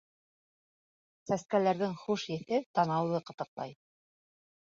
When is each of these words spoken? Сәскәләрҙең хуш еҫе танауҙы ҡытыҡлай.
Сәскәләрҙең 1.31 1.93
хуш 2.05 2.25
еҫе 2.35 2.61
танауҙы 2.79 3.23
ҡытыҡлай. 3.29 3.77